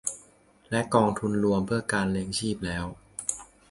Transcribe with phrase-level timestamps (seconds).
[0.69, 2.85] และกองทุนรวมเพื่อการเลี้ยงชีพแล้ว